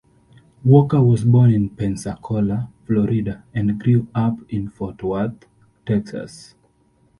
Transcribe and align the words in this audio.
Walker 0.65 0.99
was 1.03 1.23
born 1.23 1.51
in 1.51 1.69
Pensacola, 1.69 2.71
Florida 2.87 3.43
and 3.53 3.79
grew 3.79 4.07
up 4.15 4.37
in 4.49 4.67
Fort 4.67 5.03
Worth, 5.03 5.45
Texas. 5.85 6.55